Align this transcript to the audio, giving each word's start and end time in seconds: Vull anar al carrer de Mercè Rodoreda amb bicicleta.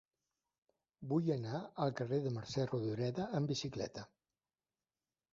Vull 1.09 1.27
anar 1.33 1.59
al 1.83 1.91
carrer 1.99 2.17
de 2.23 2.31
Mercè 2.37 2.65
Rodoreda 2.71 3.27
amb 3.41 3.53
bicicleta. 3.53 4.07